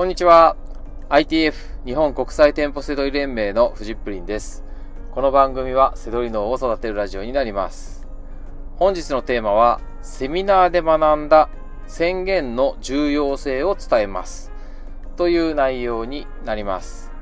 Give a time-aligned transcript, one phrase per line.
[0.00, 0.56] こんにちは。
[1.10, 1.52] ITF
[1.84, 4.64] 日本国際店舗セドリ連盟のフジップリンです。
[5.12, 8.08] この番組はセドリ脳を育てるラジオになります。
[8.76, 11.50] 本日のテーマはセミナーで学んだ
[11.86, 14.50] 宣言の重要性を伝えます。
[15.18, 17.12] という内容になります。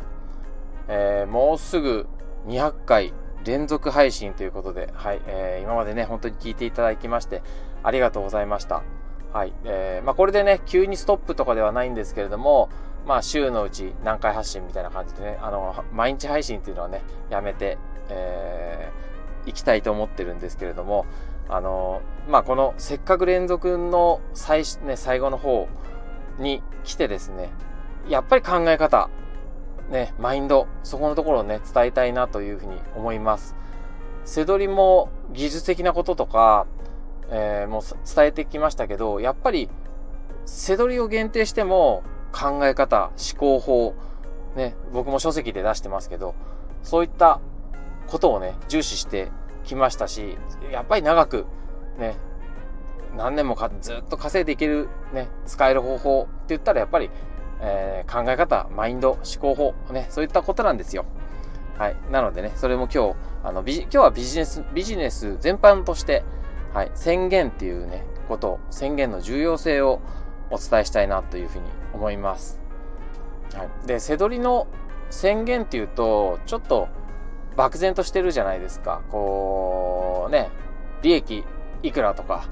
[0.87, 2.07] えー、もうすぐ
[2.47, 3.13] 200回
[3.45, 7.43] 連続配信ということで、はい、えー、今までね、本当に聞いていただきまして、
[7.83, 8.85] ありがとうございました。
[9.33, 12.71] はい、えー、まあ、これでね、急にストップとかではないんですけれども、
[13.07, 21.05] まあ、週のうち何回発信みたいな感じでね、あの、毎日配信っていうのはね、やめて、えー、行きたいと思ってるんですけれども、
[21.49, 25.69] あの、まあ、この、せっかく連続の最、ね、最後の方
[26.38, 27.51] に来てですね、
[28.09, 29.10] やっぱり考え方、
[29.91, 33.55] ね、マインド、そこのところをね、伝えたいなというふうに思います。
[34.24, 36.66] 背取りも技術的なこととか、
[37.30, 37.82] えー、もう
[38.14, 39.68] 伝えてきましたけど、やっぱり、
[40.46, 43.95] 背取りを限定しても、考え方、思考法、
[44.57, 46.35] ね、僕も書籍で出してますけど、
[46.82, 47.40] そういった
[48.07, 49.30] ことをね、重視して
[49.65, 50.37] きましたし、
[50.70, 51.46] やっぱり長く、
[51.98, 52.16] ね、
[53.16, 57.10] 何年もかずっと稼いでいける、ね、使える方法って言ったらやっぱり
[57.60, 61.04] えー、考え方、マインド、思考法、ね、そういったことなんですよ。
[61.76, 61.96] はい。
[62.10, 66.25] なのでね、それも今日、あの、今日はビジネス、ビジネス全般として、
[66.75, 70.00] はい、宣言っていうね、こと、宣言の重要性を
[70.50, 72.60] お伝えしたいなというふうに思います。
[73.55, 73.87] はい。
[73.87, 74.66] で、せどりの
[75.10, 76.88] 宣言っていうと、ちょっと
[77.56, 79.03] 漠然としてるじゃないですか。
[79.10, 80.50] こう、ね、
[81.03, 81.44] 利益
[81.83, 82.44] いくらとか、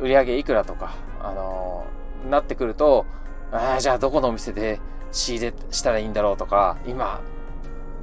[0.00, 3.06] 売上いくらとか、あのー、なってくると、
[3.52, 4.80] ああじゃあどこのお店で
[5.12, 7.20] 仕入れしたらいいんだろうとか、今、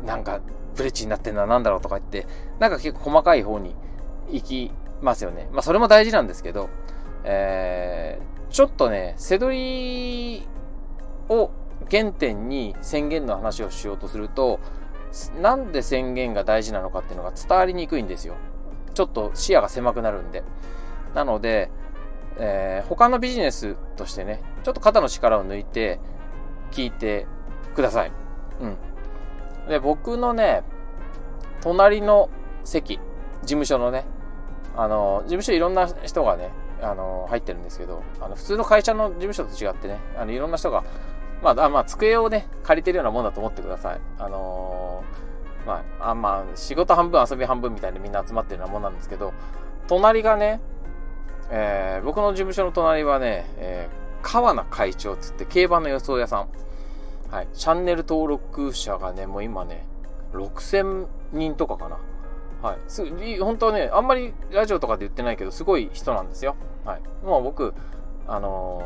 [0.05, 0.41] なんか
[0.75, 2.27] ブレッジになってんのは何だろうとか言って、
[2.59, 3.75] なんか結構細かい方に
[4.31, 4.71] 行き
[5.03, 5.49] ますよね。
[5.51, 6.69] まあそれも大事なんですけど、
[7.23, 10.47] えー、ちょっとね、背取り
[11.29, 11.51] を
[11.89, 14.59] 原点に宣言の話をしようとすると、
[15.41, 18.35] なんで宣言が大事なのかっていうのが伝わりにくいんですよ。
[18.93, 20.43] ちょっと視野が狭くなるんで。
[21.13, 21.69] なので、
[22.37, 25.99] えー、他のビジネスとしてね、ちょっと肩の力を抜いて
[26.71, 27.27] 聞いて
[27.75, 28.11] ください。
[28.61, 29.69] うん。
[29.69, 30.63] で、僕のね、
[31.61, 32.29] 隣の
[32.63, 33.01] 席、事
[33.45, 34.05] 務所のね、
[34.75, 36.51] あの、事務所いろんな人がね、
[36.81, 40.83] あの、入ってるんですけど、あの、普通の会社の事務所と違ってね、あの、いろんな人が、
[41.41, 44.01] まあ、まあ、机をね、借りてるようなもんだと思ってください。
[44.17, 49.33] あのー、まあ、あまあ、仕事半分遊び半分みたいにみんな集まってるようなもんなんですけど、
[49.87, 50.61] 隣がね、
[51.49, 56.47] えー、僕の事務所の隣はね、えー、川名会長っつって競馬の予想屋さん。
[57.29, 57.47] はい。
[57.53, 59.85] チャンネル登録者がね、もう今ね、
[60.33, 61.97] 6000人とかかな。
[62.63, 62.77] はい。
[62.87, 63.05] す
[63.41, 66.55] 本当はね、あんまりラジオとかで言ってないけど、すごい人なんですよ。
[66.85, 67.01] はい。
[67.25, 67.73] もう僕、
[68.25, 68.81] あの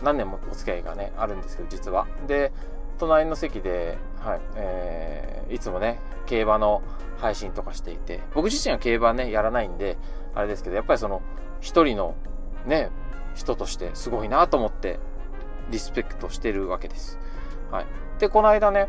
[0.00, 2.06] ー、何年もお付き合いがね、あるんですけど、実は。
[2.28, 2.52] で、
[2.98, 6.82] 隣の席で、はい、えー、いつもね、競馬の
[7.18, 9.98] 配信とかしていて、僕自身は競馬ね、やらないんで、
[10.32, 11.20] あれですけど、やっぱりその、
[11.60, 12.14] 一人の
[12.64, 12.90] ね、
[13.34, 15.00] 人としてすごいなと思って
[15.70, 17.18] リスペクトしてるわけです。
[17.72, 17.86] はい。
[18.20, 18.88] で、この間ね、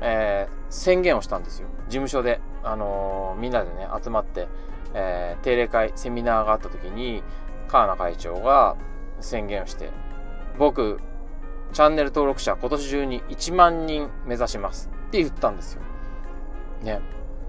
[0.00, 1.68] えー、宣言をしたんですよ。
[1.88, 4.48] 事務所で、あのー、みんなでね、集まって、
[4.94, 7.22] えー、定例会、セミナーがあった時に、
[7.68, 8.76] 川名会長が
[9.20, 9.90] 宣言をして、
[10.58, 11.00] 僕、
[11.72, 15.82] チャンネル登録者今年中に1万人目指しますって言ったんですよ。
[16.82, 17.00] ね。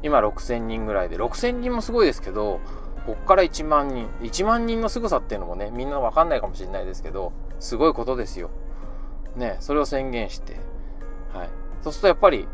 [0.01, 2.59] 今6000人ぐらいで、6000人もすごいですけど、
[3.05, 4.07] こっから1万人。
[4.21, 8.49] 1万人の凄さっていうのもね、みんなわかんないかもしれないですけど、すごいことですよ。
[9.35, 10.57] ね、それを宣言して。
[11.33, 11.49] はい。
[11.81, 12.47] そうするとやっぱり、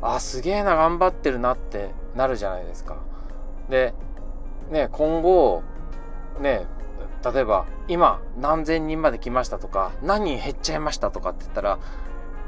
[0.00, 2.96] あ、すげえな、頑張ってるなってなるじゃないですか。
[3.68, 3.94] で、
[4.70, 5.62] ね、今後、
[6.40, 6.66] ね、
[7.24, 11.78] 例えば、今、何千人まで来ましたとか、何人減っちゃいましたとかって言ったら、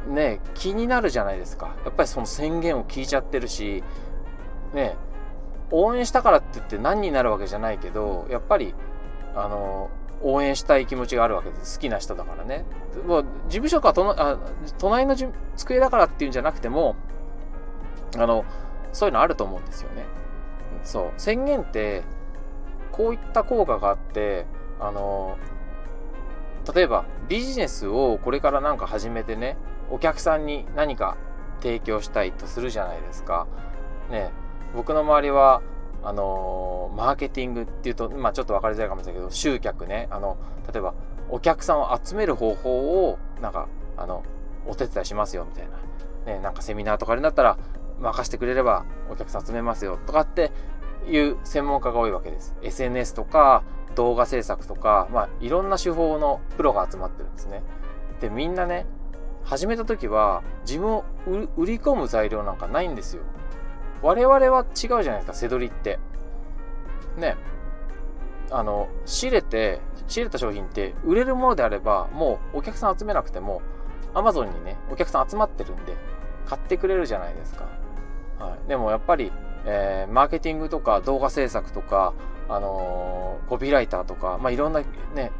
[0.08, 1.74] ね、気になるじゃないですか。
[1.84, 3.82] やっぱりその宣言を聞いちゃってるし、
[4.74, 4.96] ね、
[5.70, 8.74] 応援したからって言って何になるわけじゃないけど、やっぱり、
[9.34, 9.90] あの、
[10.22, 11.78] 応援したい気持ちがあるわけです。
[11.78, 12.64] 好きな人だからね。
[13.06, 14.38] もう事務所かとあ
[14.78, 15.16] 隣の
[15.56, 16.96] 机だからっていうんじゃなくても、
[18.16, 18.44] あの、
[18.94, 20.06] そういうのあると思うんですよね。
[20.82, 21.12] そう。
[21.18, 22.04] 宣言って、
[22.92, 24.46] こういった効果があって、
[24.80, 25.36] あの、
[26.74, 29.56] 例えばビジネスをこれからなんか始めてね、
[29.90, 31.16] お客さんに何か
[31.60, 33.46] 提供したいとするじゃないですか。
[34.10, 34.30] ね、
[34.74, 35.62] 僕の周りは、
[36.02, 40.36] あの、マーケティングっていうと、まあちょっと分かりづらいかもしれないけど、集客ね、あの、
[40.72, 40.94] 例えば、
[41.30, 44.22] お客さんを集める方法を、なんか、あの、
[44.66, 45.68] お手伝いしますよ、みたい
[46.26, 46.32] な。
[46.34, 47.58] ね、なんかセミナーとかになったら、
[48.04, 50.52] 任せてくれればお客さん集めますよ、とかって
[51.08, 52.54] いう専門家が多いわけです。
[52.62, 53.62] SNS とか、
[53.94, 57.62] 動画制作とか、まあ、いろんな手法のプロが集まってるんですね。
[58.20, 58.86] で、みんなね、
[59.44, 63.22] 始めた時は自分を売り込む材料なんかないんですよ。
[64.02, 65.98] 我々は違うじゃないですか、背取りって。
[67.16, 67.36] ね。
[68.50, 73.62] あの、仕入れて、仕入れた商品って売れるものであれば、もうお客さん集めなくても、
[74.12, 75.96] アマゾンにね、お客さん集まってるんで、
[76.46, 77.83] 買ってくれるじゃないですか。
[78.44, 78.68] はい。
[78.68, 79.32] でもやっぱり、
[79.64, 82.12] えー、マーケティングとか動画制作とか、
[82.48, 84.82] あのー、コピーライターとか、まあ、いろんな
[85.14, 85.32] ね、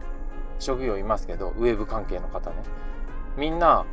[0.59, 2.56] 職業いますけど、ウェブ関係の方ね。
[3.37, 3.85] みんな、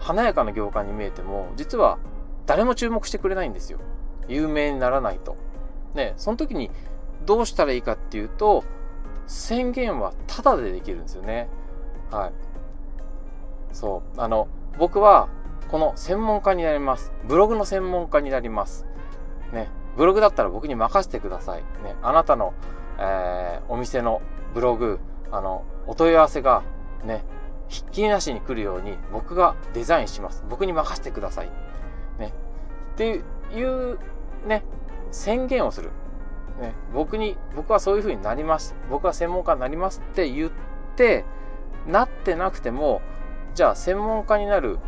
[0.00, 1.98] 華やかな業界に見えても、実は
[2.46, 3.78] 誰も注目してくれないんですよ。
[4.26, 5.36] 有名にならないと。
[5.94, 6.70] ね、その時に
[7.26, 8.64] どうしたらいいかっていうと、
[9.26, 11.48] 宣言はタダでできるんですよね。
[12.10, 12.32] はい。
[13.72, 14.20] そう。
[14.20, 14.48] あの、
[14.78, 15.28] 僕は、
[15.68, 17.12] この専門家になります。
[17.24, 18.86] ブログの専門家になります。
[19.52, 19.68] ね。
[19.96, 21.62] ブログだったら僕に任せてください。
[21.84, 21.96] ね。
[22.02, 22.54] あなたの、
[22.98, 24.22] えー、お店の
[24.54, 24.98] ブログ、
[25.30, 26.62] あの、お問い合わせが、
[27.04, 27.24] ね、
[27.68, 30.44] ひっきりなしに来るように僕がデザインします。
[30.48, 31.50] 僕に任せてください。
[32.18, 32.32] ね。
[32.94, 33.22] って
[33.54, 33.98] いう
[34.46, 34.64] ね、
[35.10, 35.90] 宣言をする。
[36.60, 38.74] ね、僕に、僕はそういう風になります。
[38.90, 40.50] 僕は専門家になりますって言っ
[40.96, 41.24] て、
[41.86, 43.00] なってなくても、
[43.54, 44.78] じゃあ専門家になる、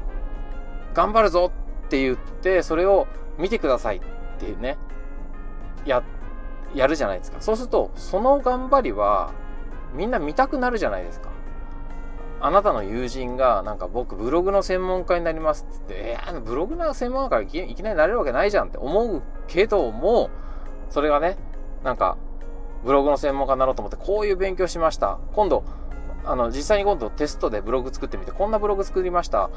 [0.94, 1.53] 頑張るぞ
[1.87, 3.06] って言って、それを
[3.39, 4.00] 見てくださいっ
[4.39, 4.77] ていうね、
[5.85, 6.03] や、
[6.75, 7.41] やるじゃないですか。
[7.41, 9.33] そうすると、その頑張りは、
[9.94, 11.31] みんな見たくなるじゃないですか。
[12.41, 20.31] あなたの友人が、なんか僕ブログの専門家になりますって言って、えー、ブログの専門家いきいきなりなれるわけないじゃんって思うけども、
[20.91, 21.37] それがね、
[21.85, 22.17] なんか、
[22.85, 25.21] ブログの専門家になろうと思って、こういう勉強しました。
[25.35, 25.62] 今度、
[26.25, 29.50] あの、実際に今度テストでブログ作ってみて、こんなブログ作りました。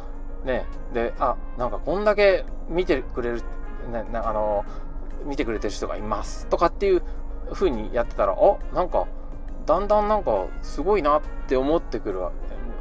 [0.46, 0.66] ね。
[0.94, 3.42] で、あ、なんかこんだけ見てくれる、
[3.92, 4.64] ね、あの、
[5.26, 6.48] 見てくれてる人がいます。
[6.48, 7.02] とかっていう
[7.52, 9.08] 風にやってたら、あ、なんか、
[9.66, 12.32] だんだんなんかすごいなって思ってくるわ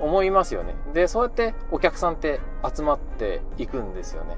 [0.00, 0.74] 思いますよね。
[0.92, 2.40] で、そうやってお客さんって
[2.74, 4.36] 集まっていくんですよね。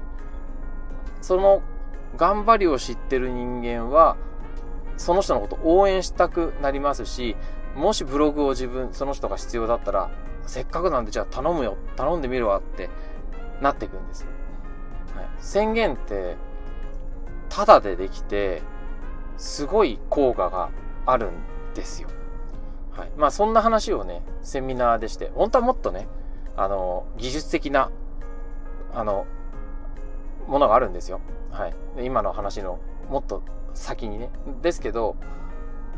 [1.21, 1.61] その
[2.15, 4.15] 頑張りを知ってる人間は、
[4.95, 7.35] その人のこと応援したくなりますし、
[7.75, 10.09] もしブログを自分、その人が必要だったら、
[10.45, 12.89] せっかくなんでじゃあ頼むよ、頼んでみるわって
[13.61, 14.27] なっていくんですよ。
[15.15, 16.35] はい、宣言って、
[17.49, 18.61] ただでできて、
[19.37, 20.69] すごい効果が
[21.05, 21.33] あるん
[21.73, 22.09] ですよ。
[22.91, 23.11] はい。
[23.15, 26.07] まあそんな話をね、セミナーでして、本当はもっとね、
[26.55, 27.91] あの、技術的な、
[28.93, 29.25] あの、
[30.47, 31.21] ものがあるんですよ。
[31.51, 31.75] はい。
[31.99, 33.43] 今の話のもっと
[33.73, 34.29] 先にね。
[34.61, 35.15] ですけど、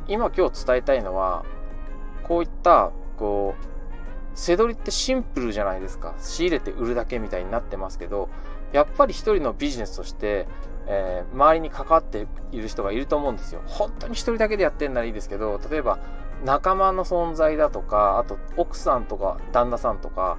[0.08, 1.46] 今今日伝えたいのは、
[2.24, 3.79] こういった、こう、
[4.36, 6.16] 背取りってシンプルじゃないですか。
[6.20, 8.30] 仕入れて売るだけみたいになってますけど、
[8.72, 10.48] やっぱり一人のビジネスとして、
[10.88, 13.62] えー、周りに関わっている人がいると思うんですよ。
[13.66, 16.00] 本当に一人だけでやってんならいいですけど、例えば
[16.44, 20.38] 仲間の存在だとか、あと奥さんとか旦那さんとか、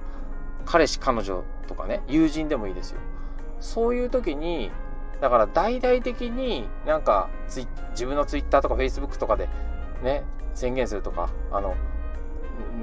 [0.65, 2.99] 彼氏彼女とかね、友人でもいいですよ。
[3.59, 4.71] そういう時に、
[5.21, 7.29] だから大々的になんか
[7.91, 9.49] 自分のツイッターとかフェイスブックとかで
[10.03, 10.23] ね、
[10.53, 11.75] 宣言するとか、あの、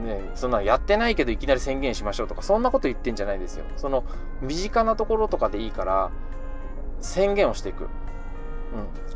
[0.05, 3.65] ね、そんなやってないけどいきなり宣言しましょうとか、そんなこと言ってんじゃないですよ。
[3.77, 4.05] その
[4.41, 6.11] 身近なところとかでいいから、
[7.01, 7.85] 宣言をしていく。
[7.85, 7.89] うん。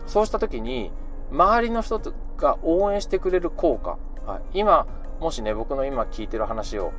[0.07, 0.93] そうした時に、
[1.31, 2.01] 周りの人
[2.37, 3.99] が応援してくれる効果。
[4.27, 4.87] はい、今、
[5.21, 6.93] もしね、僕の今聞いてる話を、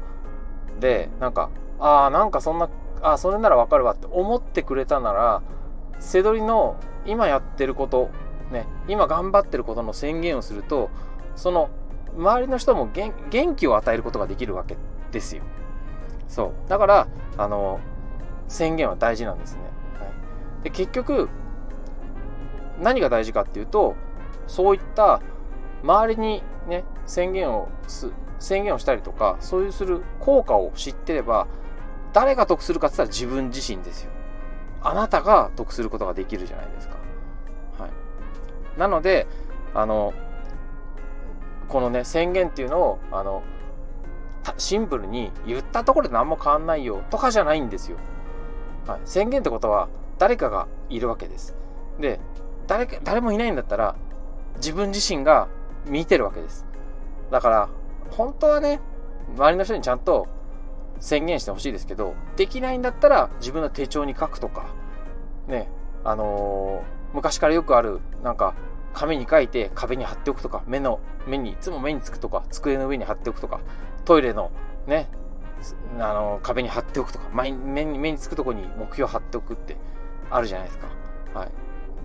[0.80, 2.70] で、なんか、ああ、なんかそんな、
[3.02, 5.42] ああ、それならわかるわって思ってくれたなら、
[6.00, 8.10] 背取りの今やってること、
[8.52, 10.90] ね、今頑張ってることの宣言をすると、
[11.36, 11.70] その、
[12.18, 14.78] 周りの人も元気を与えることができるわけ
[15.12, 15.44] ですよ。
[16.28, 16.70] そう。
[16.70, 17.80] だから、あの、
[18.48, 19.62] 宣言は大事なんですね。
[20.00, 20.06] は
[20.62, 21.30] い、で結局、
[22.80, 23.96] 何が大事かっていうと、
[24.48, 25.22] そういった
[25.84, 31.48] 周りにね、宣言をす、宣言をしたりとか、そういうする効果を知ってれば、
[32.14, 34.12] 誰が得するかって言ったら自分自身ですよ。
[34.82, 36.96] あなたが得することができるじゃないですか。
[37.80, 38.80] はい。
[38.80, 39.28] なので、
[39.74, 40.14] あの、
[41.74, 43.42] このね、宣言っていうのを、あの、
[44.60, 47.98] シンプルに言ったところで何も変わんないよとかじゃないんですよ。
[48.86, 49.00] はい。
[49.06, 49.90] 宣言ってことは
[50.20, 51.56] 誰かがいるわけです。
[52.00, 52.20] で、
[52.68, 53.96] 誰か、誰もいないんだったら
[54.58, 55.48] 自分自身が
[55.88, 56.68] 見てるわけです。
[57.32, 57.70] だから、
[58.12, 58.80] 本当はね、
[59.36, 60.28] 周りの人にちゃんと
[61.00, 64.68] 宣言してほしいですけど、できないんだったら自分の手帳に書くとか、
[65.48, 65.70] ね、
[66.04, 68.54] あのー、昔からよくある、なんか、
[68.94, 73.60] 紙に書いて壁に貼っておくとか、目の、目に、いつも目につくとか、机の上に貼っておくとか、
[74.06, 74.52] トイレの
[74.88, 75.10] ね、
[76.00, 79.78] あの、壁に貼っておくとか、目に目につくとこに目標貼っておくって
[80.30, 80.88] あるじゃないですか。
[81.34, 81.52] はい。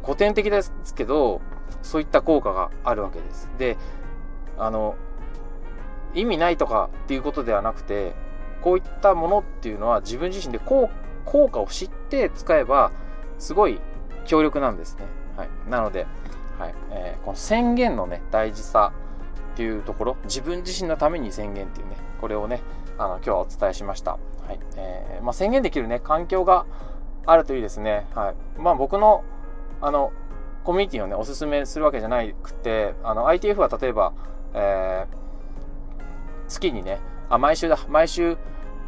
[0.03, 1.41] 古典的ですけど、
[1.83, 3.51] そういった効果があるわけです。
[3.59, 3.77] で、
[4.57, 4.97] あの、
[6.15, 8.15] 意味ないとかっていうことではなくて、
[8.63, 10.89] こういったものっていうのは自分自身で効
[11.25, 12.93] 果を知って使えば、
[13.39, 13.81] すごい
[14.25, 15.05] 強力なんですね。
[15.37, 15.49] はい。
[15.69, 16.07] なので、
[16.59, 16.75] はい。
[16.91, 18.93] えー、この宣言のね、大事さ
[19.55, 22.63] っていうところ、自分自身のために宣言っていうね、これをね、
[22.99, 24.13] あの、今日はお伝えしました。
[24.13, 24.19] は
[24.53, 24.61] い。
[24.77, 26.67] えー、まあ、宣言できるね、環境が
[27.27, 28.07] あるといいですね。
[28.15, 28.61] はい。
[28.61, 29.25] まあ、僕の、
[29.81, 30.13] あの、
[30.65, 34.13] コミュニティをね、おすすめするわけじゃなくて、あの、ITF は例えば、
[34.55, 36.99] えー、月にね、
[37.29, 38.37] あ、毎週だ、毎週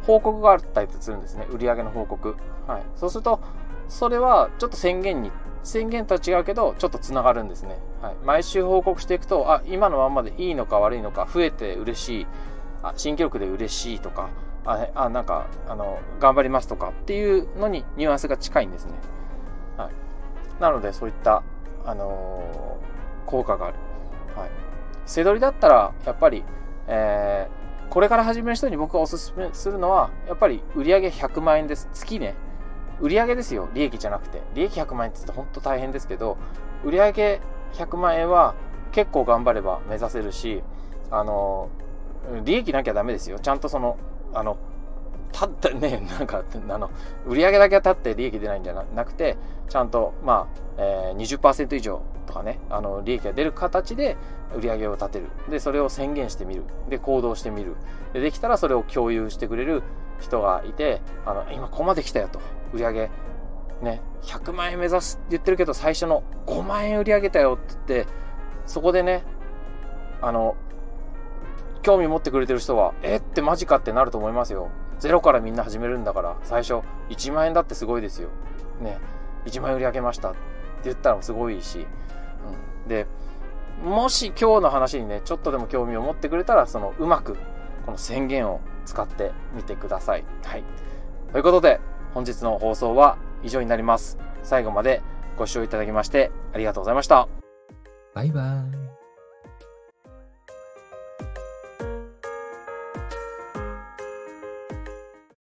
[0.05, 1.47] 報告があったりするんですね。
[1.51, 2.35] 売上の報告。
[2.67, 2.83] はい。
[2.95, 3.39] そうすると、
[3.87, 5.31] それはちょっと宣言に、
[5.63, 7.77] 宣言とは違うけど、ちょっとつながるんですね。
[8.01, 8.15] はい。
[8.23, 12.27] 毎週報告していくと、あ、今のままでいいのか悪いのか、増えて嬉しい、
[12.83, 14.29] あ新記録で嬉しいとか、
[14.65, 18.93] あ、あなんか、あの、頑張りますとかっていうのにニュアンスが近いんですね。
[19.77, 20.61] はい。
[20.61, 21.43] なので、そういった、
[21.85, 23.77] あのー、効果がある。
[24.35, 24.49] はい。
[25.05, 26.43] 背取りだったら、やっぱり、
[26.87, 31.89] えー、これから始める人に僕がおすすめするのは、やっぱり売上100万円です。
[31.93, 32.35] 月ね。
[33.01, 33.69] 売上ですよ。
[33.73, 34.41] 利益じゃなくて。
[34.53, 36.37] 利益100万円って言って本当大変ですけど、
[36.83, 37.41] 売上
[37.73, 38.55] 100万円は
[38.91, 40.63] 結構頑張れば目指せるし、
[41.09, 41.69] あの、
[42.43, 43.39] 利益なきゃダメですよ。
[43.39, 43.97] ちゃんとその、
[44.33, 44.57] あの、
[45.33, 46.89] 立って ね、なんか、あの、
[47.25, 49.37] 売上だけが立って利益出ないんじゃなくて、
[49.69, 54.17] ちゃんと、まあ、えー、20%以上とかね、あの、利益が出る形で
[54.55, 55.27] 売上を立てる。
[55.49, 56.63] で、それを宣言してみる。
[56.89, 57.75] で、行動してみる。
[58.13, 59.83] で、できたらそれを共有してくれる
[60.21, 62.39] 人がいて、あの、今ここまで来たよと。
[62.73, 63.09] 売り上げ
[63.81, 68.11] ね、100万円目指すって言ってるけど、最初の5万円売り上げたよって言って、
[68.65, 69.23] そこでね、
[70.21, 70.55] あの、
[71.81, 74.69] 興味持ってくれてる人は、えってマジかってなると思いますよ。
[74.99, 78.29] ゼロからみんな始めるんだから、最初1万円だってすごいですよ。
[78.79, 78.99] ね、
[79.45, 80.39] 1万円売り上げましたって
[80.85, 81.87] 言ったらすごいし。
[82.83, 83.07] うん、で、
[83.83, 87.35] もし今日の話にね、ちょっとでも興味を持ってくれたら、そのうまく、
[87.85, 90.23] この宣言を使ってみてください。
[90.43, 90.63] はい。
[91.31, 91.79] ということで、
[92.13, 94.17] 本日の放送は以上になります。
[94.43, 95.01] 最後まで
[95.37, 97.27] ご視聴いただきましてありがとうございました。
[98.13, 98.80] バイバイ。